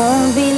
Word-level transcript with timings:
won't 0.00 0.34
be 0.34 0.49